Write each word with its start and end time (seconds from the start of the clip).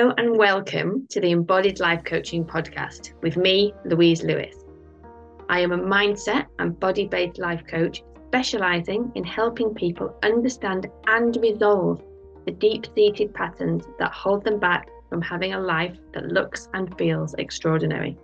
Hello 0.00 0.14
and 0.16 0.38
welcome 0.38 1.06
to 1.10 1.20
the 1.20 1.30
Embodied 1.30 1.78
Life 1.78 2.04
Coaching 2.04 2.42
Podcast 2.42 3.12
with 3.20 3.36
me, 3.36 3.74
Louise 3.84 4.22
Lewis. 4.22 4.64
I 5.50 5.60
am 5.60 5.72
a 5.72 5.78
mindset 5.78 6.46
and 6.58 6.80
body 6.80 7.06
based 7.06 7.38
life 7.38 7.60
coach 7.68 8.02
specializing 8.28 9.12
in 9.14 9.24
helping 9.24 9.74
people 9.74 10.16
understand 10.22 10.86
and 11.06 11.36
resolve 11.42 12.02
the 12.46 12.52
deep 12.52 12.86
seated 12.94 13.34
patterns 13.34 13.84
that 13.98 14.10
hold 14.10 14.42
them 14.42 14.58
back 14.58 14.88
from 15.10 15.20
having 15.20 15.52
a 15.52 15.60
life 15.60 15.98
that 16.14 16.32
looks 16.32 16.70
and 16.72 16.96
feels 16.96 17.34
extraordinary. 17.34 18.16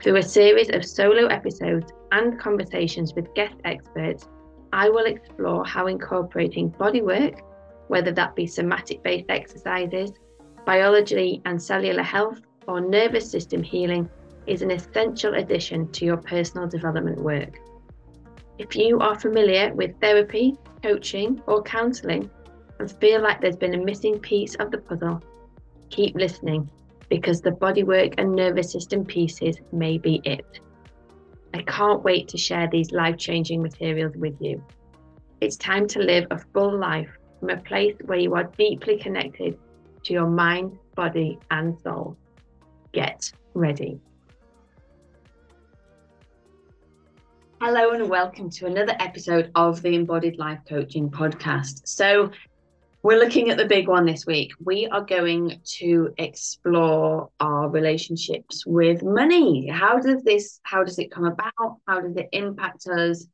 Through 0.00 0.18
a 0.18 0.22
series 0.22 0.70
of 0.70 0.84
solo 0.84 1.26
episodes 1.26 1.92
and 2.12 2.38
conversations 2.38 3.12
with 3.12 3.34
guest 3.34 3.56
experts, 3.64 4.28
I 4.72 4.88
will 4.88 5.06
explore 5.06 5.64
how 5.64 5.88
incorporating 5.88 6.68
body 6.68 7.02
work, 7.02 7.42
whether 7.88 8.12
that 8.12 8.36
be 8.36 8.46
somatic 8.46 9.02
based 9.02 9.30
exercises, 9.30 10.12
biology 10.64 11.42
and 11.44 11.60
cellular 11.60 12.02
health, 12.02 12.40
or 12.66 12.80
nervous 12.80 13.30
system 13.30 13.62
healing, 13.62 14.08
is 14.46 14.62
an 14.62 14.70
essential 14.70 15.34
addition 15.34 15.90
to 15.92 16.04
your 16.04 16.16
personal 16.16 16.66
development 16.66 17.18
work. 17.18 17.58
If 18.58 18.76
you 18.76 18.98
are 19.00 19.18
familiar 19.18 19.72
with 19.74 19.98
therapy, 20.00 20.56
coaching, 20.82 21.40
or 21.46 21.62
counselling 21.62 22.30
and 22.78 22.90
feel 23.00 23.22
like 23.22 23.40
there's 23.40 23.56
been 23.56 23.74
a 23.74 23.84
missing 23.84 24.18
piece 24.18 24.54
of 24.56 24.70
the 24.70 24.78
puzzle, 24.78 25.22
keep 25.88 26.14
listening 26.14 26.68
because 27.08 27.40
the 27.40 27.50
bodywork 27.50 28.14
and 28.18 28.34
nervous 28.34 28.70
system 28.70 29.04
pieces 29.04 29.58
may 29.72 29.98
be 29.98 30.20
it. 30.24 30.60
I 31.54 31.62
can't 31.62 32.02
wait 32.02 32.28
to 32.28 32.38
share 32.38 32.68
these 32.70 32.92
life 32.92 33.16
changing 33.16 33.62
materials 33.62 34.14
with 34.16 34.36
you. 34.40 34.62
It's 35.40 35.56
time 35.56 35.86
to 35.88 35.98
live 35.98 36.26
a 36.30 36.38
full 36.38 36.78
life 36.78 37.10
from 37.40 37.50
a 37.50 37.56
place 37.56 37.96
where 38.04 38.18
you 38.18 38.34
are 38.34 38.44
deeply 38.58 38.98
connected 38.98 39.58
to 40.04 40.12
your 40.12 40.26
mind, 40.26 40.78
body, 40.94 41.38
and 41.50 41.78
soul. 41.80 42.16
Get 42.92 43.32
ready. 43.54 44.00
Hello, 47.60 47.90
and 47.90 48.08
welcome 48.08 48.48
to 48.50 48.66
another 48.66 48.94
episode 48.98 49.50
of 49.54 49.82
the 49.82 49.94
Embodied 49.94 50.38
Life 50.38 50.60
Coaching 50.66 51.10
Podcast. 51.10 51.86
So, 51.86 52.30
we're 53.02 53.18
looking 53.18 53.48
at 53.50 53.56
the 53.56 53.64
big 53.64 53.88
one 53.88 54.04
this 54.04 54.26
week. 54.26 54.52
We 54.62 54.86
are 54.86 55.00
going 55.00 55.60
to 55.78 56.12
explore 56.18 57.30
our 57.40 57.68
relationships 57.68 58.64
with 58.66 59.02
money. 59.02 59.68
How 59.68 59.98
does 59.98 60.22
this 60.22 60.60
how 60.64 60.84
does 60.84 60.98
it 60.98 61.10
come 61.10 61.24
about? 61.24 61.78
How 61.86 62.00
does 62.00 62.16
it 62.16 62.28
impact 62.32 62.86
us? 62.86 63.26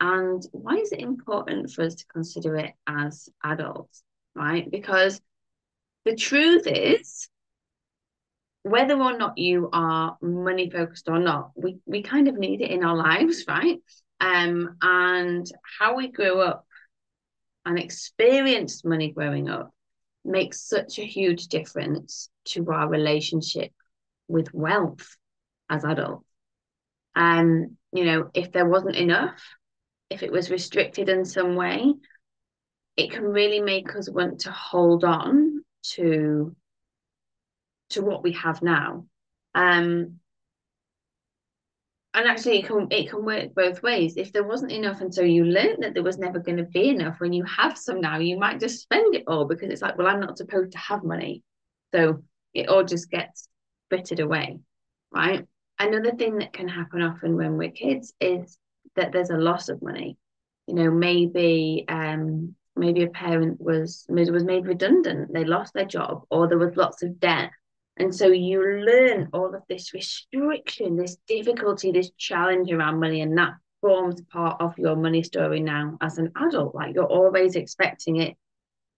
And 0.00 0.42
why 0.52 0.76
is 0.76 0.92
it 0.92 1.00
important 1.00 1.70
for 1.70 1.84
us 1.84 1.94
to 1.96 2.06
consider 2.06 2.56
it 2.56 2.72
as 2.86 3.28
adults, 3.44 4.02
right? 4.34 4.70
Because 4.70 5.20
the 6.04 6.16
truth 6.16 6.66
is 6.66 7.28
whether 8.62 8.94
or 8.94 9.16
not 9.16 9.38
you 9.38 9.70
are 9.72 10.16
money 10.20 10.68
focused 10.68 11.08
or 11.08 11.18
not, 11.18 11.52
we, 11.54 11.78
we 11.86 12.02
kind 12.02 12.28
of 12.28 12.36
need 12.36 12.60
it 12.60 12.70
in 12.70 12.84
our 12.84 12.96
lives, 12.96 13.44
right? 13.48 13.78
Um, 14.20 14.76
and 14.82 15.46
how 15.78 15.96
we 15.96 16.08
grew 16.08 16.40
up 16.40 16.66
and 17.64 17.78
experienced 17.78 18.84
money 18.84 19.12
growing 19.12 19.48
up 19.48 19.72
makes 20.24 20.60
such 20.60 20.98
a 20.98 21.04
huge 21.04 21.46
difference 21.46 22.28
to 22.44 22.70
our 22.70 22.88
relationship 22.88 23.72
with 24.28 24.52
wealth 24.52 25.16
as 25.70 25.84
adults. 25.84 26.26
And, 27.14 27.64
um, 27.64 27.76
you 27.92 28.04
know, 28.04 28.30
if 28.34 28.52
there 28.52 28.68
wasn't 28.68 28.96
enough, 28.96 29.42
if 30.10 30.22
it 30.22 30.30
was 30.30 30.50
restricted 30.50 31.08
in 31.08 31.24
some 31.24 31.56
way, 31.56 31.94
it 32.96 33.10
can 33.10 33.24
really 33.24 33.60
make 33.60 33.94
us 33.96 34.10
want 34.10 34.40
to 34.40 34.50
hold 34.50 35.04
on 35.04 35.49
to 35.82 36.54
to 37.90 38.02
what 38.02 38.22
we 38.22 38.32
have 38.32 38.62
now. 38.62 39.06
Um, 39.54 40.20
and 42.12 42.26
actually 42.26 42.58
it 42.58 42.66
can 42.66 42.88
it 42.90 43.08
can 43.08 43.24
work 43.24 43.54
both 43.54 43.82
ways. 43.82 44.16
If 44.16 44.32
there 44.32 44.44
wasn't 44.44 44.72
enough 44.72 45.00
and 45.00 45.14
so 45.14 45.22
you 45.22 45.44
learned 45.44 45.82
that 45.82 45.94
there 45.94 46.02
was 46.02 46.18
never 46.18 46.38
going 46.40 46.58
to 46.58 46.64
be 46.64 46.88
enough 46.88 47.20
when 47.20 47.32
you 47.32 47.44
have 47.44 47.78
some 47.78 48.00
now 48.00 48.18
you 48.18 48.38
might 48.38 48.60
just 48.60 48.82
spend 48.82 49.14
it 49.14 49.24
all 49.26 49.44
because 49.44 49.70
it's 49.70 49.82
like 49.82 49.96
well 49.96 50.08
i'm 50.08 50.20
not 50.20 50.38
supposed 50.38 50.72
to 50.72 50.78
have 50.78 51.04
money. 51.04 51.42
So 51.94 52.22
it 52.54 52.68
all 52.68 52.84
just 52.84 53.10
gets 53.10 53.48
frittered 53.88 54.20
away 54.20 54.58
right? 55.12 55.46
Another 55.78 56.12
thing 56.12 56.38
that 56.38 56.52
can 56.52 56.68
happen 56.68 57.02
often 57.02 57.36
when 57.36 57.56
we're 57.56 57.70
kids 57.70 58.12
is 58.20 58.58
that 58.96 59.12
there's 59.12 59.30
a 59.30 59.36
loss 59.36 59.68
of 59.68 59.82
money. 59.82 60.16
You 60.66 60.74
know 60.74 60.90
maybe 60.90 61.84
um 61.88 62.54
maybe 62.80 63.04
a 63.04 63.08
parent 63.08 63.60
was 63.60 64.04
was 64.08 64.44
made 64.44 64.66
redundant 64.66 65.32
they 65.32 65.44
lost 65.44 65.72
their 65.74 65.84
job 65.84 66.22
or 66.30 66.48
there 66.48 66.58
was 66.58 66.76
lots 66.76 67.02
of 67.02 67.20
debt 67.20 67.50
and 68.00 68.14
so 68.14 68.28
you 68.28 68.62
learn 68.62 69.28
all 69.34 69.54
of 69.54 69.62
this 69.68 69.92
restriction, 69.92 70.96
this 70.96 71.16
difficulty, 71.26 71.92
this 71.92 72.10
challenge 72.16 72.72
around 72.72 72.98
money, 72.98 73.20
and 73.20 73.36
that 73.36 73.52
forms 73.82 74.22
part 74.32 74.58
of 74.58 74.78
your 74.78 74.96
money 74.96 75.22
story 75.22 75.60
now 75.60 75.98
as 76.00 76.16
an 76.16 76.32
adult. 76.36 76.74
Like 76.74 76.94
you're 76.94 77.04
always 77.04 77.56
expecting 77.56 78.16
it 78.16 78.38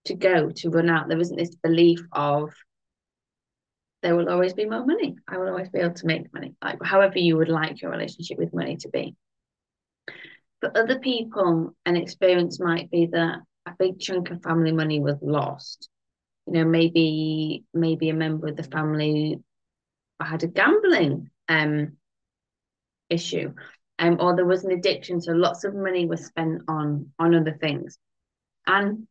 to 0.04 0.14
go, 0.14 0.50
to 0.50 0.70
run 0.70 0.88
out. 0.88 1.08
There 1.08 1.18
isn't 1.18 1.36
this 1.36 1.56
belief 1.56 2.00
of 2.12 2.52
there 4.04 4.14
will 4.14 4.28
always 4.28 4.52
be 4.52 4.66
more 4.66 4.86
money. 4.86 5.16
I 5.26 5.36
will 5.36 5.48
always 5.48 5.68
be 5.68 5.80
able 5.80 5.94
to 5.94 6.06
make 6.06 6.32
money, 6.32 6.54
like 6.62 6.78
however 6.84 7.18
you 7.18 7.36
would 7.38 7.48
like 7.48 7.82
your 7.82 7.90
relationship 7.90 8.38
with 8.38 8.54
money 8.54 8.76
to 8.78 8.88
be. 8.88 9.16
For 10.60 10.70
other 10.76 11.00
people, 11.00 11.74
an 11.86 11.96
experience 11.96 12.60
might 12.60 12.88
be 12.88 13.06
that 13.06 13.40
a 13.66 13.72
big 13.78 13.98
chunk 14.00 14.30
of 14.30 14.42
family 14.42 14.72
money 14.72 15.00
was 15.00 15.16
lost. 15.22 15.88
You 16.46 16.54
know 16.54 16.64
maybe 16.64 17.64
maybe 17.72 18.08
a 18.08 18.14
member 18.14 18.48
of 18.48 18.56
the 18.56 18.64
family 18.64 19.40
had 20.20 20.42
a 20.42 20.48
gambling 20.48 21.30
um 21.48 21.96
issue 23.10 23.52
um 23.98 24.16
or 24.20 24.36
there 24.36 24.44
was 24.44 24.64
an 24.64 24.70
addiction 24.70 25.20
so 25.20 25.32
lots 25.32 25.64
of 25.64 25.74
money 25.74 26.06
was 26.06 26.24
spent 26.24 26.62
on 26.68 27.10
on 27.18 27.34
other 27.34 27.56
things. 27.60 27.98
And 28.66 29.06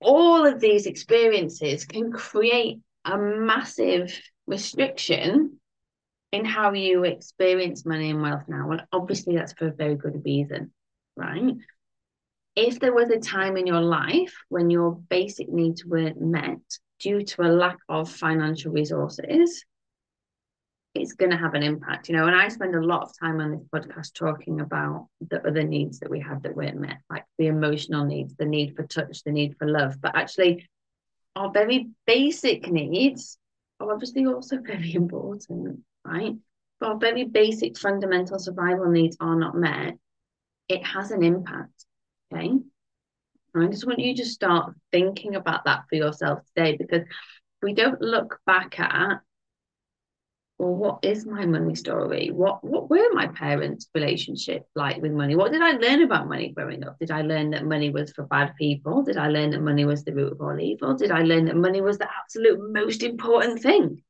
all 0.00 0.46
of 0.46 0.60
these 0.60 0.86
experiences 0.86 1.84
can 1.84 2.12
create 2.12 2.78
a 3.04 3.16
massive 3.18 4.12
restriction 4.46 5.58
in 6.32 6.44
how 6.44 6.72
you 6.72 7.04
experience 7.04 7.86
money 7.86 8.10
and 8.10 8.20
wealth 8.22 8.44
now. 8.48 8.70
And 8.70 8.82
obviously 8.92 9.36
that's 9.36 9.52
for 9.52 9.68
a 9.68 9.72
very 9.72 9.94
good 9.94 10.22
reason 10.24 10.72
right 11.16 11.54
if 12.56 12.78
there 12.78 12.94
was 12.94 13.10
a 13.10 13.18
time 13.18 13.56
in 13.56 13.66
your 13.66 13.80
life 13.80 14.34
when 14.48 14.70
your 14.70 14.92
basic 15.10 15.48
needs 15.48 15.84
weren't 15.84 16.20
met 16.20 16.60
due 17.00 17.22
to 17.22 17.42
a 17.42 17.50
lack 17.50 17.78
of 17.88 18.10
financial 18.10 18.72
resources, 18.72 19.64
it's 20.94 21.14
going 21.14 21.32
to 21.32 21.36
have 21.36 21.54
an 21.54 21.64
impact, 21.64 22.08
you 22.08 22.16
know. 22.16 22.26
And 22.26 22.36
I 22.36 22.46
spend 22.48 22.76
a 22.76 22.80
lot 22.80 23.02
of 23.02 23.18
time 23.18 23.40
on 23.40 23.50
this 23.50 23.64
podcast 23.74 24.14
talking 24.14 24.60
about 24.60 25.08
the 25.28 25.44
other 25.46 25.64
needs 25.64 25.98
that 25.98 26.10
we 26.10 26.20
had 26.20 26.44
that 26.44 26.54
weren't 26.54 26.78
met, 26.78 26.98
like 27.10 27.24
the 27.38 27.48
emotional 27.48 28.04
needs, 28.04 28.34
the 28.36 28.44
need 28.44 28.76
for 28.76 28.84
touch, 28.84 29.24
the 29.24 29.32
need 29.32 29.56
for 29.58 29.66
love. 29.66 30.00
But 30.00 30.14
actually, 30.14 30.68
our 31.34 31.50
very 31.50 31.88
basic 32.06 32.70
needs 32.70 33.38
are 33.80 33.92
obviously 33.92 34.26
also 34.26 34.58
very 34.64 34.94
important, 34.94 35.80
right? 36.04 36.34
But 36.78 36.88
our 36.88 36.98
very 36.98 37.24
basic 37.24 37.76
fundamental 37.76 38.38
survival 38.38 38.88
needs 38.88 39.16
are 39.18 39.36
not 39.36 39.56
met, 39.56 39.94
it 40.68 40.84
has 40.86 41.10
an 41.10 41.24
impact. 41.24 41.86
I 43.56 43.66
just 43.68 43.86
want 43.86 44.00
you 44.00 44.16
to 44.16 44.24
start 44.24 44.74
thinking 44.90 45.36
about 45.36 45.64
that 45.64 45.84
for 45.88 45.94
yourself 45.94 46.40
today 46.54 46.76
because 46.76 47.06
we 47.62 47.72
don't 47.72 48.00
look 48.00 48.40
back 48.46 48.78
at, 48.80 49.20
well, 50.58 50.74
what 50.74 50.98
is 51.04 51.26
my 51.26 51.46
money 51.46 51.74
story? 51.74 52.30
What 52.30 52.64
what 52.64 52.90
were 52.90 53.12
my 53.12 53.28
parents' 53.28 53.88
relationship 53.94 54.66
like 54.74 55.00
with 55.00 55.12
money? 55.12 55.36
What 55.36 55.52
did 55.52 55.62
I 55.62 55.72
learn 55.72 56.02
about 56.02 56.28
money 56.28 56.52
growing 56.52 56.84
up? 56.84 56.98
Did 56.98 57.10
I 57.10 57.22
learn 57.22 57.50
that 57.50 57.64
money 57.64 57.90
was 57.90 58.12
for 58.12 58.24
bad 58.24 58.54
people? 58.56 59.02
Did 59.02 59.16
I 59.16 59.28
learn 59.28 59.50
that 59.50 59.62
money 59.62 59.84
was 59.84 60.04
the 60.04 60.14
root 60.14 60.32
of 60.32 60.40
all 60.40 60.58
evil? 60.58 60.94
Did 60.96 61.10
I 61.10 61.22
learn 61.22 61.46
that 61.46 61.56
money 61.56 61.80
was 61.80 61.98
the 61.98 62.08
absolute 62.22 62.72
most 62.72 63.02
important 63.02 63.62
thing? 63.62 64.02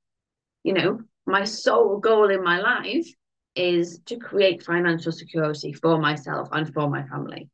You 0.62 0.74
know, 0.74 1.00
my 1.26 1.44
sole 1.44 1.98
goal 1.98 2.30
in 2.30 2.42
my 2.42 2.60
life 2.60 3.08
is 3.54 4.00
to 4.06 4.16
create 4.16 4.62
financial 4.62 5.12
security 5.12 5.72
for 5.72 5.98
myself 5.98 6.48
and 6.52 6.72
for 6.72 6.90
my 6.90 7.04
family 7.06 7.50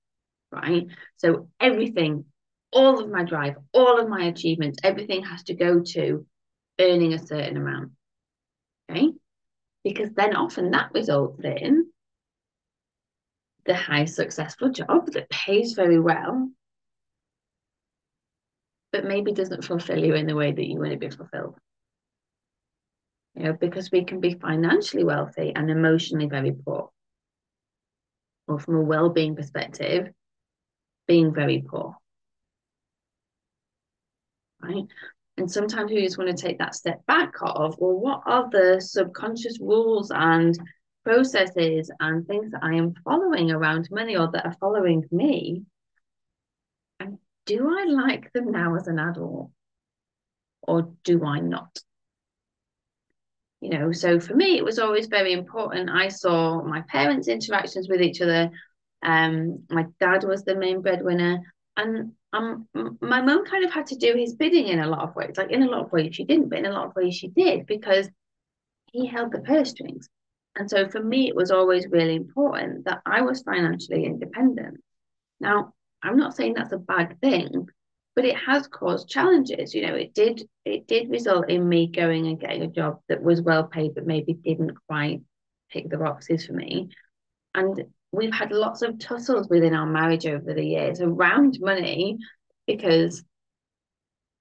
right? 0.52 0.86
So 1.16 1.48
everything, 1.58 2.24
all 2.72 3.00
of 3.00 3.10
my 3.10 3.24
drive, 3.24 3.56
all 3.72 4.00
of 4.00 4.08
my 4.08 4.24
achievements, 4.24 4.78
everything 4.82 5.24
has 5.24 5.42
to 5.44 5.54
go 5.54 5.80
to 5.80 6.26
earning 6.80 7.12
a 7.14 7.18
certain 7.18 7.56
amount. 7.56 7.92
Okay. 8.90 9.10
Because 9.84 10.10
then 10.12 10.36
often 10.36 10.70
that 10.72 10.90
results 10.92 11.40
in 11.44 11.86
the 13.66 13.74
high 13.74 14.04
successful 14.04 14.70
job 14.70 15.06
that 15.12 15.30
pays 15.30 15.74
very 15.74 16.00
well, 16.00 16.50
but 18.92 19.04
maybe 19.04 19.32
doesn't 19.32 19.64
fulfill 19.64 20.04
you 20.04 20.14
in 20.14 20.26
the 20.26 20.34
way 20.34 20.52
that 20.52 20.66
you 20.66 20.78
want 20.78 20.92
to 20.92 20.98
be 20.98 21.10
fulfilled. 21.10 21.56
You 23.34 23.44
know, 23.44 23.52
because 23.52 23.90
we 23.90 24.04
can 24.04 24.20
be 24.20 24.34
financially 24.34 25.04
wealthy 25.04 25.52
and 25.54 25.70
emotionally 25.70 26.26
very 26.26 26.52
poor. 26.52 26.90
Or 28.48 28.58
from 28.58 28.76
a 28.76 28.82
well-being 28.82 29.36
perspective, 29.36 30.10
being 31.10 31.34
very 31.34 31.60
poor. 31.68 31.96
Right. 34.62 34.84
And 35.36 35.50
sometimes 35.50 35.90
we 35.90 36.04
just 36.04 36.18
want 36.18 36.30
to 36.30 36.40
take 36.40 36.58
that 36.58 36.76
step 36.76 37.04
back 37.06 37.32
of, 37.42 37.74
well, 37.80 37.98
what 37.98 38.22
are 38.26 38.48
the 38.48 38.80
subconscious 38.80 39.58
rules 39.60 40.12
and 40.14 40.56
processes 41.04 41.90
and 41.98 42.28
things 42.28 42.52
that 42.52 42.62
I 42.62 42.74
am 42.74 42.94
following 43.02 43.50
around 43.50 43.88
money 43.90 44.16
or 44.16 44.30
that 44.30 44.46
are 44.46 44.56
following 44.60 45.04
me? 45.10 45.64
And 47.00 47.18
do 47.44 47.76
I 47.76 47.86
like 47.86 48.32
them 48.32 48.52
now 48.52 48.76
as 48.76 48.86
an 48.86 49.00
adult? 49.00 49.50
Or 50.62 50.92
do 51.02 51.24
I 51.24 51.40
not? 51.40 51.76
You 53.60 53.70
know, 53.70 53.90
so 53.90 54.20
for 54.20 54.36
me, 54.36 54.58
it 54.58 54.64
was 54.64 54.78
always 54.78 55.08
very 55.08 55.32
important. 55.32 55.90
I 55.90 56.06
saw 56.06 56.62
my 56.62 56.82
parents' 56.82 57.26
interactions 57.26 57.88
with 57.88 58.00
each 58.00 58.20
other. 58.20 58.52
Um, 59.02 59.64
my 59.70 59.86
dad 59.98 60.24
was 60.24 60.44
the 60.44 60.56
main 60.56 60.82
breadwinner, 60.82 61.40
and 61.76 62.12
um, 62.32 62.68
my 63.00 63.22
mum 63.22 63.44
kind 63.46 63.64
of 63.64 63.72
had 63.72 63.86
to 63.88 63.96
do 63.96 64.14
his 64.14 64.34
bidding 64.34 64.68
in 64.68 64.80
a 64.80 64.86
lot 64.86 65.00
of 65.00 65.16
ways. 65.16 65.36
Like 65.36 65.50
in 65.50 65.62
a 65.62 65.70
lot 65.70 65.84
of 65.84 65.92
ways, 65.92 66.14
she 66.14 66.24
didn't, 66.24 66.48
but 66.48 66.58
in 66.58 66.66
a 66.66 66.72
lot 66.72 66.86
of 66.86 66.94
ways, 66.94 67.14
she 67.14 67.28
did 67.28 67.66
because 67.66 68.08
he 68.92 69.06
held 69.06 69.32
the 69.32 69.40
purse 69.40 69.70
strings. 69.70 70.08
And 70.56 70.68
so 70.68 70.88
for 70.88 71.02
me, 71.02 71.28
it 71.28 71.36
was 71.36 71.50
always 71.50 71.86
really 71.88 72.16
important 72.16 72.84
that 72.84 73.00
I 73.06 73.22
was 73.22 73.42
financially 73.42 74.04
independent. 74.04 74.80
Now, 75.40 75.72
I'm 76.02 76.16
not 76.16 76.36
saying 76.36 76.54
that's 76.54 76.72
a 76.72 76.78
bad 76.78 77.20
thing, 77.20 77.68
but 78.16 78.24
it 78.24 78.36
has 78.36 78.66
caused 78.66 79.08
challenges. 79.08 79.74
You 79.74 79.86
know, 79.86 79.94
it 79.94 80.14
did 80.14 80.48
it 80.64 80.86
did 80.86 81.10
result 81.10 81.50
in 81.50 81.68
me 81.68 81.86
going 81.86 82.26
and 82.26 82.40
getting 82.40 82.62
a 82.62 82.68
job 82.68 83.00
that 83.08 83.22
was 83.22 83.42
well 83.42 83.64
paid, 83.64 83.94
but 83.94 84.06
maybe 84.06 84.34
didn't 84.34 84.76
quite 84.88 85.20
tick 85.72 85.88
the 85.88 85.98
boxes 85.98 86.46
for 86.46 86.52
me. 86.52 86.90
And 87.54 87.84
we've 88.12 88.32
had 88.32 88.52
lots 88.52 88.82
of 88.82 88.98
tussles 88.98 89.48
within 89.48 89.74
our 89.74 89.86
marriage 89.86 90.26
over 90.26 90.52
the 90.52 90.64
years 90.64 91.00
around 91.00 91.58
money 91.60 92.18
because 92.66 93.22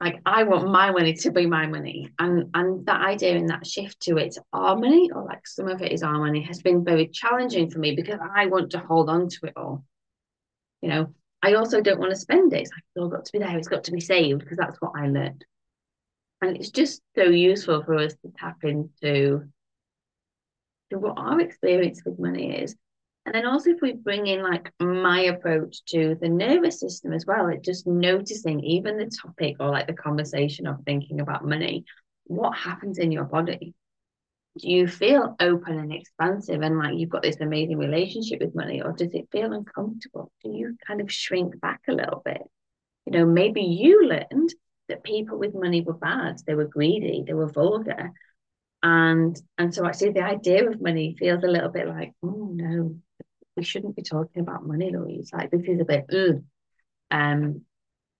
like 0.02 0.22
I 0.26 0.44
want 0.44 0.72
my 0.72 0.92
money 0.92 1.14
to 1.14 1.32
be 1.32 1.46
my 1.46 1.68
money. 1.68 2.10
And 2.20 2.50
and 2.54 2.86
that 2.86 3.02
idea 3.02 3.36
and 3.36 3.50
that 3.50 3.68
shift 3.68 4.00
to 4.02 4.18
it's 4.18 4.40
our 4.54 4.78
money, 4.78 5.10
or 5.14 5.26
like 5.26 5.46
some 5.46 5.68
of 5.68 5.82
it 5.82 5.92
is 5.92 6.04
our 6.04 6.18
money, 6.18 6.42
has 6.44 6.62
been 6.62 6.86
very 6.86 7.08
challenging 7.08 7.70
for 7.70 7.80
me 7.80 7.96
because 7.96 8.20
I 8.36 8.46
want 8.46 8.72
to 8.72 8.80
hold 8.80 9.10
on 9.10 9.28
to 9.28 9.40
it 9.44 9.54
all. 9.58 9.84
You 10.82 10.90
know, 10.90 11.14
I 11.44 11.56
also 11.56 11.82
don't 11.82 12.00
want 12.00 12.12
to 12.12 12.18
spend 12.18 12.54
it. 12.54 12.62
It's 12.62 12.72
like 12.72 12.84
it's 12.96 13.02
all 13.02 13.10
got 13.10 13.26
to 13.26 13.32
be 13.34 13.40
there, 13.40 13.58
it's 13.58 13.68
got 13.68 13.84
to 13.86 13.92
be 13.92 14.00
saved, 14.00 14.40
because 14.40 14.58
that's 14.58 14.80
what 14.80 14.94
I 14.96 15.08
learned. 15.08 15.44
And 16.42 16.56
it's 16.56 16.70
just 16.70 17.02
so 17.16 17.24
useful 17.24 17.84
for 17.84 17.98
us 17.98 18.14
to 18.14 18.32
tap 18.38 18.64
into 18.64 19.44
to 20.92 20.98
what 20.98 21.18
our 21.18 21.42
experience 21.42 22.02
with 22.06 22.18
money 22.18 22.58
is 22.58 22.76
and 23.30 23.36
then 23.36 23.46
also 23.46 23.70
if 23.70 23.80
we 23.80 23.94
bring 23.94 24.26
in 24.26 24.42
like 24.42 24.74
my 24.80 25.22
approach 25.22 25.86
to 25.90 26.18
the 26.20 26.28
nervous 26.28 26.80
system 26.80 27.14
as 27.14 27.28
well, 27.28 27.44
like 27.44 27.62
just 27.62 27.86
noticing 27.86 28.60
even 28.62 28.98
the 28.98 29.06
topic 29.06 29.58
or 29.60 29.70
like 29.70 29.86
the 29.86 29.94
conversation 29.94 30.66
of 30.66 30.78
thinking 30.84 31.20
about 31.22 31.46
money, 31.46 31.86
what 32.24 32.58
happens 32.58 32.98
in 32.98 33.12
your 33.12 33.26
body? 33.26 33.76
Do 34.58 34.68
you 34.68 34.88
feel 34.88 35.36
open 35.40 35.78
and 35.78 35.94
expansive 35.94 36.64
and 36.64 36.80
like 36.80 36.98
you've 36.98 37.12
got 37.12 37.22
this 37.22 37.40
amazing 37.40 37.78
relationship 37.78 38.40
with 38.42 38.56
money, 38.56 38.82
or 38.82 38.94
does 38.94 39.14
it 39.14 39.30
feel 39.32 39.54
uncomfortable? 39.54 40.32
Do 40.44 40.50
you 40.50 40.76
kind 40.88 41.00
of 41.00 41.12
shrink 41.12 41.62
back 41.62 41.82
a 41.88 41.94
little 41.94 42.24
bit? 42.26 42.42
You 43.06 43.12
know, 43.12 43.26
maybe 43.28 43.62
you 43.62 44.08
learned 44.08 44.56
that 44.88 45.04
people 45.04 45.38
with 45.38 45.54
money 45.54 45.82
were 45.82 45.94
bad, 45.94 46.38
they 46.48 46.56
were 46.56 46.66
greedy, 46.66 47.24
they 47.28 47.36
were 47.36 47.52
vulgar. 47.52 48.12
And 48.82 49.40
and 49.60 49.72
so 49.72 49.86
actually 49.86 50.14
the 50.14 50.24
idea 50.24 50.68
of 50.68 50.82
money 50.82 51.16
feels 51.20 51.44
a 51.44 51.48
little 51.48 51.70
bit 51.70 51.88
like, 51.88 52.14
oh 52.24 52.50
no, 52.52 52.96
we 53.60 53.66
shouldn't 53.66 53.98
be 53.98 54.02
talking 54.02 54.42
about 54.42 54.66
money, 54.66 54.90
Louise. 54.90 55.32
Like 55.34 55.52
this 55.52 55.68
is 55.68 55.82
a 55.82 55.86
bit, 55.86 56.06
ugh. 56.14 56.44
um, 57.12 57.62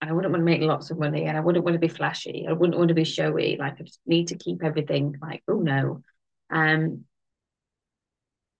I 0.02 0.12
wouldn't 0.12 0.34
want 0.34 0.42
to 0.42 0.46
make 0.46 0.62
lots 0.62 0.92
of 0.92 1.00
money, 1.00 1.26
and 1.26 1.38
I 1.38 1.40
wouldn't 1.40 1.64
want 1.64 1.76
to 1.76 1.80
be 1.80 1.88
flashy. 1.88 2.46
I 2.48 2.52
wouldn't 2.52 2.78
want 2.78 2.90
to 2.90 2.94
be 2.94 3.06
showy. 3.06 3.56
Like 3.58 3.80
I 3.80 3.84
just 3.84 4.02
need 4.06 4.28
to 4.28 4.38
keep 4.38 4.64
everything 4.64 5.16
like, 5.22 5.44
oh 5.48 5.60
no, 5.60 6.04
um, 6.50 7.06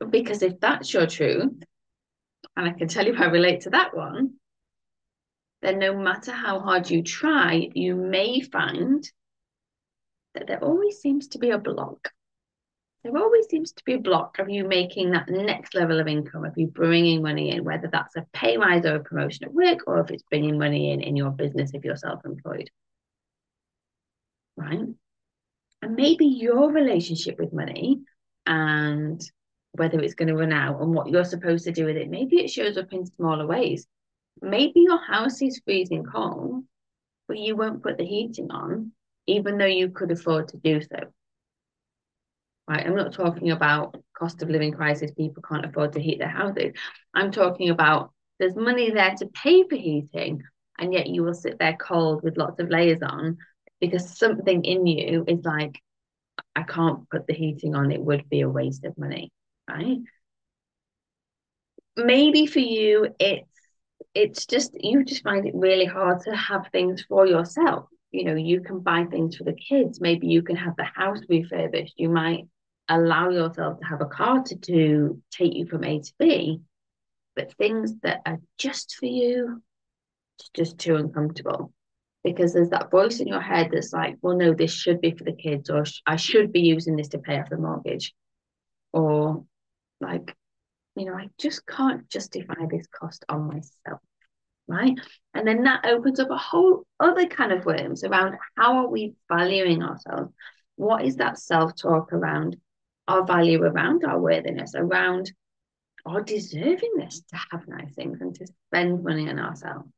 because 0.10 0.42
if 0.42 0.60
that's 0.62 0.94
your 0.94 1.06
truth, 1.06 1.52
and 2.56 2.70
I 2.70 2.72
can 2.72 2.88
tell 2.88 3.06
you 3.06 3.16
I 3.16 3.26
relate 3.26 3.62
to 3.62 3.72
that 3.72 3.96
one, 3.96 4.36
then 5.62 5.80
no 5.80 5.98
matter 5.98 6.32
how 6.32 6.60
hard 6.62 6.90
you 6.90 7.04
try, 7.04 7.68
you 7.74 7.96
may 7.96 8.40
find 8.40 9.04
that 10.34 10.48
there 10.48 10.64
always 10.64 11.00
seems 11.00 11.28
to 11.30 11.40
be 11.40 11.50
a 11.50 11.58
block 11.58 12.14
there 13.04 13.18
always 13.18 13.48
seems 13.48 13.72
to 13.72 13.84
be 13.86 13.94
a 13.94 14.00
block 14.00 14.40
of 14.40 14.50
you 14.50 14.68
making 14.68 15.12
that 15.12 15.30
next 15.30 15.74
level 15.74 16.00
of 16.00 16.08
income, 16.08 16.44
of 16.44 16.58
you 16.58 16.68
bringing 16.68 17.22
money 17.22 17.52
in, 17.52 17.64
whether 17.64 17.88
that's 17.88 18.16
a 18.18 18.26
pay 18.34 18.58
rise 18.58 18.86
or 18.86 18.96
a 18.96 19.04
promotion 19.04 19.46
at 19.46 19.54
work, 19.54 19.80
or 19.88 20.00
if 20.02 20.12
it's 20.12 20.24
bringing 20.24 20.58
money 20.58 20.92
in 20.92 21.02
in 21.02 21.16
your 21.16 21.32
business 21.32 21.72
if 21.74 21.86
you're 21.86 21.96
self 21.96 22.26
employed. 22.26 22.70
Right? 24.58 24.88
And 25.82 25.96
maybe 25.96 26.26
your 26.26 26.72
relationship 26.72 27.40
with 27.40 27.54
money 27.54 28.02
and 28.46 29.22
whether 29.72 30.00
it's 30.02 30.16
going 30.16 30.28
to 30.28 30.36
run 30.36 30.52
out 30.52 30.82
and 30.82 30.94
what 30.94 31.08
you're 31.08 31.24
supposed 31.24 31.64
to 31.66 31.72
do 31.72 31.86
with 31.86 31.96
it, 31.96 32.10
maybe 32.10 32.38
it 32.42 32.50
shows 32.50 32.78
up 32.78 32.92
in 32.92 33.06
smaller 33.06 33.48
ways. 33.48 33.88
Maybe 34.42 34.82
your 34.82 35.00
house 35.02 35.42
is 35.42 35.62
freezing 35.64 36.04
cold, 36.04 36.66
but 37.30 37.38
you 37.38 37.56
won't 37.56 37.82
put 37.82 37.98
the 37.98 38.06
heating 38.06 38.52
on, 38.52 38.92
even 39.26 39.58
though 39.58 39.66
you 39.66 39.90
could 39.90 40.12
afford 40.12 40.50
to 40.50 40.58
do 40.58 40.82
so 40.82 41.14
right? 42.70 42.86
I'm 42.86 42.96
not 42.96 43.14
talking 43.14 43.52
about 43.52 43.98
cost 44.18 44.42
of 44.44 44.50
living 44.50 44.72
crisis, 44.72 45.12
people 45.12 45.44
can't 45.50 45.66
afford 45.66 45.94
to 45.94 46.02
heat 46.02 46.20
their 46.20 46.30
houses. 46.30 46.74
I'm 47.16 47.32
talking 47.32 47.72
about 47.72 48.12
there's 48.40 48.56
money 48.56 48.92
there 48.92 49.16
to 49.16 49.26
pay 49.28 49.64
for 49.68 49.76
heating, 49.76 50.44
and 50.78 50.94
yet 50.94 51.08
you 51.08 51.24
will 51.24 51.34
sit 51.34 51.58
there 51.60 51.76
cold 51.76 52.24
with 52.24 52.38
lots 52.38 52.60
of 52.60 52.70
layers 52.70 53.02
on 53.02 53.38
because 53.82 54.18
something 54.18 54.64
in 54.64 54.86
you 54.86 55.26
is 55.28 55.44
like, 55.44 55.82
I 56.56 56.64
can't 56.64 57.10
put 57.10 57.28
the 57.28 57.34
heating 57.34 57.76
on, 57.76 57.92
it 57.92 58.02
would 58.02 58.30
be 58.30 58.42
a 58.42 58.50
waste 58.50 58.86
of 58.86 58.98
money, 58.98 59.32
right? 59.70 59.98
Maybe 61.98 62.46
for 62.46 62.60
you, 62.60 63.08
it's 63.20 63.50
it's 64.16 64.46
just 64.46 64.72
you 64.80 65.04
just 65.04 65.24
find 65.24 65.46
it 65.48 65.54
really 65.56 65.86
hard 65.86 66.22
to 66.22 66.36
have 66.36 66.68
things 66.72 67.04
for 67.08 67.26
yourself. 67.26 67.88
You 68.12 68.26
know, 68.26 68.36
you 68.36 68.62
can 68.62 68.80
buy 68.80 69.06
things 69.06 69.36
for 69.38 69.44
the 69.44 69.54
kids. 69.54 70.00
Maybe 70.02 70.28
you 70.28 70.42
can 70.44 70.56
have 70.56 70.76
the 70.78 70.84
house 70.84 71.20
refurbished. 71.30 71.94
You 71.98 72.10
might 72.10 72.46
allow 72.90 73.30
yourself 73.30 73.80
to 73.80 73.86
have 73.86 74.02
a 74.02 74.06
car 74.06 74.44
to 74.44 74.56
do 74.56 75.22
take 75.32 75.54
you 75.54 75.66
from 75.68 75.84
A 75.84 76.00
to 76.00 76.14
B, 76.20 76.62
but 77.36 77.54
things 77.54 77.94
that 78.02 78.22
are 78.26 78.40
just 78.58 78.96
for 78.96 79.06
you, 79.06 79.62
it's 80.40 80.50
just 80.50 80.78
too 80.80 80.96
uncomfortable 80.96 81.72
because 82.24 82.54
there's 82.54 82.72
that 82.72 82.92
voice 82.92 83.20
in 83.20 83.28
your 83.28 83.42
head 83.42 83.70
that's 83.72 83.94
like, 83.94 84.18
well, 84.22 84.36
no, 84.36 84.54
this 84.54 84.74
should 84.74 85.00
be 85.00 85.12
for 85.12 85.24
the 85.24 85.34
kids, 85.34 85.70
or 85.70 85.86
I 86.06 86.18
should 86.18 86.52
be 86.52 86.62
using 86.62 86.96
this 86.96 87.10
to 87.10 87.20
pay 87.20 87.40
off 87.40 87.50
the 87.50 87.58
mortgage, 87.58 88.14
or 88.92 89.46
like, 90.02 90.36
you 90.96 91.06
know, 91.06 91.14
I 91.14 91.30
just 91.38 91.66
can't 91.66 92.10
justify 92.10 92.66
this 92.70 92.88
cost 92.88 93.24
on 93.30 93.48
myself. 93.48 94.02
Right. 94.68 95.00
And 95.34 95.48
then 95.48 95.64
that 95.64 95.86
opens 95.86 96.20
up 96.20 96.30
a 96.30 96.38
whole 96.38 96.84
other 97.00 97.26
kind 97.26 97.52
of 97.52 97.66
worms 97.66 98.04
around 98.04 98.36
how 98.56 98.78
are 98.78 98.88
we 98.88 99.16
valuing 99.28 99.82
ourselves? 99.82 100.32
What 100.76 101.06
is 101.06 101.16
that 101.16 101.40
self 101.40 101.76
talk 101.76 102.14
around 102.14 102.58
our 103.10 103.26
value 103.26 103.62
around 103.64 104.06
our 104.06 104.20
worthiness, 104.20 104.76
around 104.76 105.32
our 106.06 106.22
deservingness 106.24 107.26
to 107.28 107.40
have 107.52 107.68
nice 107.68 107.94
things 107.96 108.22
and 108.22 108.36
to 108.36 108.46
spend 108.68 109.04
money 109.04 109.28
on 109.30 109.40
ourselves 109.40 109.90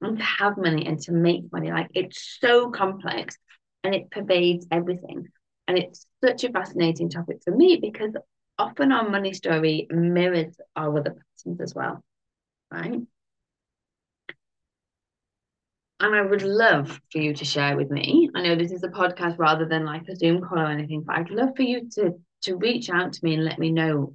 and 0.00 0.18
to 0.18 0.24
have 0.24 0.58
money 0.58 0.86
and 0.86 1.00
to 1.02 1.12
make 1.12 1.50
money. 1.52 1.70
Like 1.70 1.88
it's 1.94 2.38
so 2.40 2.70
complex 2.70 3.38
and 3.84 3.94
it 3.94 4.10
pervades 4.10 4.66
everything. 4.70 5.28
And 5.68 5.78
it's 5.78 6.06
such 6.22 6.44
a 6.44 6.50
fascinating 6.50 7.10
topic 7.10 7.38
for 7.44 7.54
me 7.54 7.78
because 7.80 8.12
often 8.58 8.92
our 8.92 9.08
money 9.08 9.32
story 9.32 9.86
mirrors 9.90 10.56
our 10.74 10.98
other 10.98 11.14
patterns 11.44 11.60
as 11.60 11.74
well. 11.74 12.02
Right. 12.72 13.02
And 15.98 16.14
I 16.14 16.22
would 16.22 16.42
love 16.42 17.00
for 17.10 17.18
you 17.18 17.32
to 17.34 17.44
share 17.44 17.76
with 17.76 17.90
me. 17.90 18.28
I 18.34 18.42
know 18.42 18.54
this 18.54 18.72
is 18.72 18.82
a 18.82 18.88
podcast 18.88 19.38
rather 19.38 19.64
than 19.64 19.86
like 19.86 20.06
a 20.08 20.16
Zoom 20.16 20.42
call 20.42 20.58
or 20.58 20.66
anything, 20.66 21.02
but 21.02 21.16
I'd 21.16 21.30
love 21.30 21.56
for 21.56 21.62
you 21.62 21.88
to 21.94 22.14
to 22.42 22.56
reach 22.56 22.90
out 22.90 23.14
to 23.14 23.24
me 23.24 23.34
and 23.34 23.44
let 23.44 23.58
me 23.58 23.72
know 23.72 24.14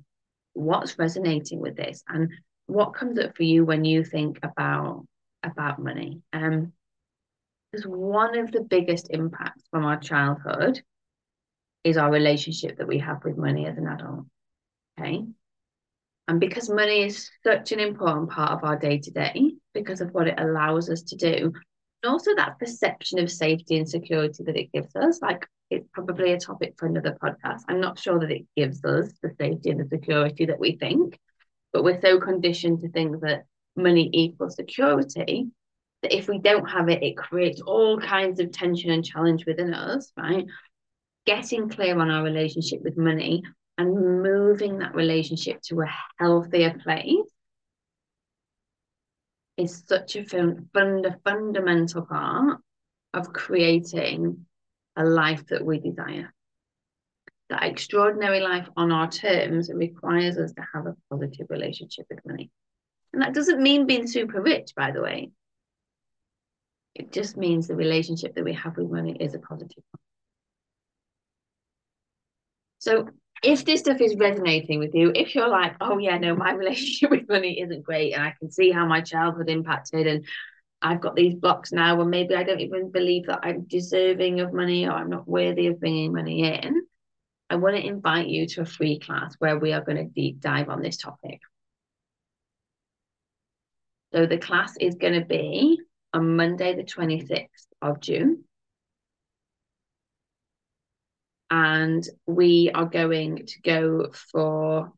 what's 0.53 0.99
resonating 0.99 1.59
with 1.59 1.75
this 1.75 2.03
and 2.07 2.29
what 2.67 2.93
comes 2.93 3.17
up 3.17 3.35
for 3.35 3.43
you 3.43 3.65
when 3.65 3.83
you 3.83 4.03
think 4.03 4.39
about 4.43 5.05
about 5.43 5.79
money. 5.79 6.21
Um, 6.33 6.73
because 7.71 7.87
one 7.87 8.37
of 8.37 8.51
the 8.51 8.61
biggest 8.61 9.07
impacts 9.09 9.63
from 9.71 9.85
our 9.85 9.97
childhood 9.97 10.81
is 11.83 11.97
our 11.97 12.11
relationship 12.11 12.77
that 12.77 12.87
we 12.87 12.99
have 12.99 13.23
with 13.23 13.37
money 13.37 13.65
as 13.65 13.77
an 13.77 13.87
adult. 13.87 14.25
Okay. 14.99 15.25
And 16.27 16.39
because 16.39 16.69
money 16.69 17.03
is 17.03 17.29
such 17.43 17.71
an 17.71 17.79
important 17.79 18.29
part 18.29 18.51
of 18.51 18.63
our 18.63 18.77
day 18.77 18.99
to 18.99 19.11
day, 19.11 19.53
because 19.73 20.01
of 20.01 20.13
what 20.13 20.27
it 20.27 20.39
allows 20.39 20.89
us 20.89 21.01
to 21.03 21.15
do, 21.15 21.53
and 22.03 22.11
also 22.11 22.35
that 22.35 22.59
perception 22.59 23.19
of 23.19 23.31
safety 23.31 23.77
and 23.77 23.87
security 23.87 24.43
that 24.43 24.57
it 24.57 24.71
gives 24.71 24.95
us. 24.95 25.21
Like 25.21 25.47
it's 25.69 25.87
probably 25.93 26.33
a 26.33 26.39
topic 26.39 26.75
for 26.77 26.87
another 26.87 27.17
podcast. 27.21 27.61
I'm 27.67 27.81
not 27.81 27.99
sure 27.99 28.19
that 28.19 28.31
it 28.31 28.45
gives 28.55 28.83
us 28.83 29.11
the 29.21 29.31
safety 29.39 29.69
and 29.69 29.79
the 29.79 29.87
security 29.87 30.45
that 30.45 30.59
we 30.59 30.77
think, 30.77 31.19
but 31.73 31.83
we're 31.83 32.01
so 32.01 32.19
conditioned 32.19 32.81
to 32.81 32.89
think 32.89 33.21
that 33.21 33.45
money 33.75 34.09
equals 34.13 34.55
security 34.55 35.47
that 36.01 36.15
if 36.15 36.27
we 36.27 36.39
don't 36.39 36.69
have 36.69 36.89
it, 36.89 37.03
it 37.03 37.15
creates 37.17 37.61
all 37.61 37.99
kinds 37.99 38.39
of 38.39 38.51
tension 38.51 38.89
and 38.91 39.05
challenge 39.05 39.45
within 39.45 39.73
us, 39.73 40.11
right? 40.17 40.45
Getting 41.25 41.69
clear 41.69 41.97
on 41.99 42.09
our 42.09 42.23
relationship 42.23 42.81
with 42.81 42.97
money 42.97 43.43
and 43.77 44.23
moving 44.23 44.79
that 44.79 44.95
relationship 44.95 45.61
to 45.61 45.81
a 45.81 45.93
healthier 46.17 46.75
place 46.83 47.29
is 49.61 49.83
such 49.85 50.15
a 50.15 50.23
fund- 50.25 50.69
fundamental 51.23 52.05
part 52.05 52.59
of 53.13 53.33
creating 53.33 54.45
a 54.95 55.03
life 55.03 55.45
that 55.47 55.65
we 55.65 55.79
desire. 55.79 56.33
That 57.49 57.63
extraordinary 57.63 58.39
life 58.39 58.67
on 58.77 58.91
our 58.91 59.09
terms 59.09 59.69
requires 59.73 60.37
us 60.37 60.53
to 60.53 60.65
have 60.73 60.85
a 60.85 60.95
positive 61.09 61.47
relationship 61.49 62.05
with 62.09 62.25
money. 62.25 62.49
And 63.13 63.21
that 63.21 63.33
doesn't 63.33 63.61
mean 63.61 63.87
being 63.87 64.07
super 64.07 64.41
rich, 64.41 64.73
by 64.75 64.91
the 64.91 65.01
way. 65.01 65.31
It 66.95 67.11
just 67.11 67.37
means 67.37 67.67
the 67.67 67.75
relationship 67.75 68.35
that 68.35 68.43
we 68.43 68.53
have 68.53 68.77
with 68.77 68.89
money 68.89 69.15
is 69.19 69.33
a 69.33 69.39
positive 69.39 69.83
one. 69.91 70.01
So 72.79 73.09
if 73.43 73.65
this 73.65 73.81
stuff 73.81 73.99
is 74.01 74.15
resonating 74.15 74.79
with 74.79 74.93
you, 74.93 75.11
if 75.15 75.33
you're 75.33 75.49
like, 75.49 75.75
oh 75.81 75.97
yeah, 75.97 76.17
no, 76.17 76.35
my 76.35 76.51
relationship 76.53 77.09
with 77.11 77.29
money 77.29 77.59
isn't 77.61 77.83
great, 77.83 78.13
and 78.13 78.23
I 78.23 78.33
can 78.39 78.51
see 78.51 78.71
how 78.71 78.85
my 78.85 79.01
childhood 79.01 79.49
impacted, 79.49 80.07
and 80.07 80.25
I've 80.81 81.01
got 81.01 81.15
these 81.15 81.35
blocks 81.35 81.71
now, 81.71 81.99
and 82.01 82.09
maybe 82.09 82.35
I 82.35 82.43
don't 82.43 82.59
even 82.59 82.91
believe 82.91 83.27
that 83.27 83.41
I'm 83.43 83.65
deserving 83.65 84.39
of 84.39 84.53
money 84.53 84.87
or 84.87 84.93
I'm 84.93 85.09
not 85.09 85.27
worthy 85.27 85.67
of 85.67 85.79
bringing 85.79 86.13
money 86.13 86.43
in. 86.43 86.81
I 87.49 87.55
want 87.55 87.75
to 87.75 87.85
invite 87.85 88.27
you 88.27 88.47
to 88.47 88.61
a 88.61 88.65
free 88.65 88.97
class 88.97 89.35
where 89.39 89.59
we 89.59 89.73
are 89.73 89.81
going 89.81 89.97
to 89.97 90.05
deep 90.05 90.39
dive 90.39 90.69
on 90.69 90.81
this 90.81 90.97
topic. 90.97 91.41
So 94.13 94.25
the 94.25 94.37
class 94.37 94.75
is 94.79 94.95
going 94.95 95.19
to 95.19 95.25
be 95.25 95.79
on 96.13 96.35
Monday, 96.35 96.75
the 96.75 96.83
26th 96.83 97.47
of 97.81 97.99
June. 97.99 98.43
And 101.51 102.07
we 102.25 102.71
are 102.73 102.85
going 102.85 103.45
to 103.45 103.61
go 103.61 104.11
for 104.31 104.91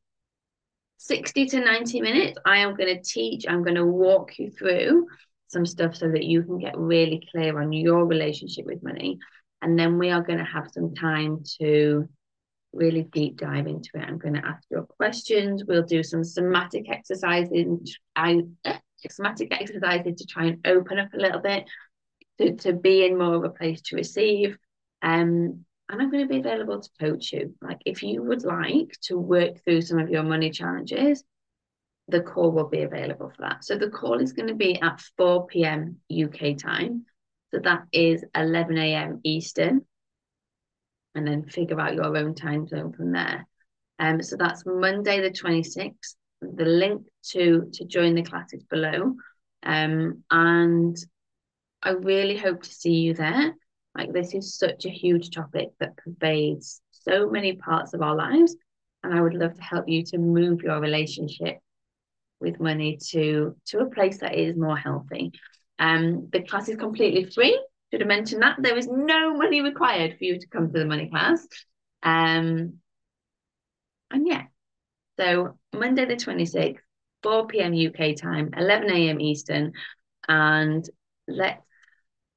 60 0.97 1.47
to 1.47 1.59
90 1.59 1.99
minutes. 1.99 2.37
I 2.45 2.59
am 2.59 2.75
going 2.75 2.95
to 2.95 3.03
teach, 3.03 3.45
I'm 3.47 3.63
going 3.63 3.75
to 3.75 3.85
walk 3.85 4.37
you 4.37 4.51
through 4.51 5.07
some 5.47 5.65
stuff 5.65 5.95
so 5.95 6.09
that 6.09 6.23
you 6.23 6.43
can 6.43 6.59
get 6.59 6.77
really 6.77 7.27
clear 7.31 7.59
on 7.59 7.73
your 7.73 8.05
relationship 8.05 8.65
with 8.65 8.83
money. 8.83 9.19
And 9.61 9.77
then 9.77 9.97
we 9.97 10.11
are 10.11 10.21
going 10.21 10.39
to 10.39 10.45
have 10.45 10.69
some 10.71 10.93
time 10.93 11.43
to 11.59 12.07
really 12.71 13.03
deep 13.03 13.37
dive 13.37 13.67
into 13.67 13.89
it. 13.95 14.01
I'm 14.01 14.17
going 14.17 14.35
to 14.35 14.45
ask 14.45 14.63
your 14.69 14.83
questions. 14.83 15.63
We'll 15.67 15.83
do 15.83 16.03
some 16.03 16.23
somatic 16.23 16.89
exercises. 16.89 17.97
I 18.15 18.43
somatic 19.09 19.53
exercises 19.53 20.15
to 20.17 20.25
try 20.25 20.45
and 20.45 20.67
open 20.67 20.99
up 20.99 21.13
a 21.13 21.17
little 21.17 21.41
bit, 21.41 21.65
to, 22.39 22.55
to 22.55 22.73
be 22.73 23.05
in 23.05 23.17
more 23.17 23.35
of 23.35 23.43
a 23.43 23.49
place 23.49 23.81
to 23.81 23.95
receive. 23.95 24.57
Um, 25.01 25.65
and 25.89 26.01
I'm 26.01 26.11
going 26.11 26.27
to 26.27 26.33
be 26.33 26.39
available 26.39 26.81
to 26.81 26.89
coach 26.99 27.33
you. 27.33 27.55
Like 27.61 27.81
if 27.85 28.03
you 28.03 28.23
would 28.23 28.43
like 28.43 28.97
to 29.03 29.17
work 29.17 29.63
through 29.63 29.81
some 29.81 29.99
of 29.99 30.09
your 30.09 30.23
money 30.23 30.49
challenges, 30.49 31.23
the 32.07 32.21
call 32.21 32.51
will 32.51 32.67
be 32.67 32.81
available 32.81 33.31
for 33.35 33.41
that. 33.43 33.63
So 33.63 33.77
the 33.77 33.89
call 33.89 34.19
is 34.19 34.33
going 34.33 34.47
to 34.47 34.55
be 34.55 34.81
at 34.81 35.01
4 35.17 35.47
p.m. 35.47 35.97
UK 36.11 36.57
time. 36.57 37.05
So 37.51 37.59
that 37.63 37.83
is 37.91 38.23
11 38.35 38.77
a.m. 38.77 39.19
Eastern. 39.23 39.85
And 41.15 41.27
then 41.27 41.45
figure 41.45 41.79
out 41.79 41.93
your 41.93 42.17
own 42.17 42.33
time 42.33 42.67
zone 42.67 42.93
from 42.93 43.11
there. 43.11 43.47
Um, 43.99 44.21
so 44.21 44.35
that's 44.35 44.63
Monday 44.65 45.21
the 45.21 45.29
26th 45.29 46.15
the 46.55 46.65
link 46.65 47.03
to 47.31 47.69
to 47.73 47.85
join 47.85 48.15
the 48.15 48.23
class 48.23 48.53
is 48.53 48.63
below. 48.63 49.15
Um, 49.63 50.23
and 50.29 50.97
I 51.81 51.91
really 51.91 52.37
hope 52.37 52.63
to 52.63 52.73
see 52.73 52.95
you 52.95 53.13
there. 53.13 53.55
Like 53.95 54.11
this 54.11 54.33
is 54.33 54.55
such 54.55 54.85
a 54.85 54.89
huge 54.89 55.29
topic 55.29 55.69
that 55.79 55.97
pervades 55.97 56.81
so 56.91 57.29
many 57.29 57.53
parts 57.53 57.93
of 57.93 58.01
our 58.01 58.15
lives, 58.15 58.55
and 59.03 59.13
I 59.13 59.21
would 59.21 59.33
love 59.33 59.55
to 59.55 59.61
help 59.63 59.87
you 59.87 60.03
to 60.05 60.17
move 60.17 60.61
your 60.61 60.79
relationship 60.79 61.59
with 62.39 62.59
money 62.59 62.97
to 63.11 63.55
to 63.67 63.79
a 63.79 63.89
place 63.89 64.19
that 64.19 64.35
is 64.35 64.55
more 64.55 64.77
healthy. 64.77 65.31
Um, 65.79 66.29
the 66.31 66.41
class 66.41 66.69
is 66.69 66.77
completely 66.77 67.25
free. 67.25 67.59
Should 67.91 68.01
have 68.01 68.07
mentioned 68.07 68.41
that 68.41 68.57
there 68.59 68.77
is 68.77 68.87
no 68.87 69.35
money 69.35 69.61
required 69.61 70.17
for 70.17 70.23
you 70.23 70.39
to 70.39 70.47
come 70.47 70.71
to 70.71 70.79
the 70.79 70.85
money 70.85 71.09
class. 71.09 71.47
Um, 72.01 72.79
and 74.11 74.27
yeah, 74.27 74.43
so 75.19 75.57
Monday 75.73 76.05
the 76.05 76.15
26th, 76.15 76.81
4 77.23 77.47
p.m. 77.47 77.73
UK 77.73 78.15
time, 78.15 78.49
11 78.55 78.89
a.m. 78.89 79.19
Eastern, 79.21 79.73
and 80.27 80.87
let's 81.27 81.61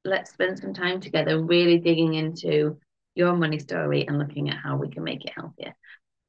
let's 0.07 0.31
spend 0.31 0.59
some 0.59 0.73
time 0.73 1.01
together 1.01 1.43
really 1.43 1.79
digging 1.79 2.15
into 2.15 2.79
your 3.15 3.35
money 3.35 3.59
story 3.59 4.07
and 4.07 4.19
looking 4.19 4.51
at 4.51 4.57
how 4.57 4.77
we 4.77 4.89
can 4.89 5.05
make 5.05 5.25
it 5.25 5.33
healthier. 5.35 5.75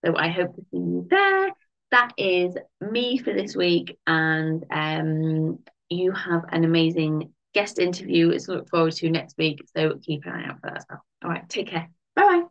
So 0.05 0.15
I 0.15 0.29
hope 0.29 0.55
to 0.55 0.61
see 0.71 0.77
you 0.77 1.07
there. 1.09 1.51
That 1.91 2.13
is 2.17 2.55
me 2.81 3.17
for 3.17 3.33
this 3.33 3.55
week, 3.55 3.97
and 4.05 4.65
um, 4.71 5.59
you 5.89 6.11
have 6.11 6.43
an 6.51 6.65
amazing 6.65 7.33
guest 7.53 7.79
interview 7.79 8.37
to 8.37 8.51
look 8.51 8.69
forward 8.69 8.93
to 8.93 9.09
next 9.09 9.37
week. 9.37 9.63
So 9.75 9.97
keep 10.01 10.25
an 10.25 10.33
eye 10.33 10.49
out 10.49 10.59
for 10.59 10.67
that 10.67 10.77
as 10.77 10.85
well. 10.89 11.01
All 11.23 11.29
right, 11.29 11.47
take 11.47 11.69
care. 11.69 11.89
Bye 12.15 12.23
bye. 12.23 12.46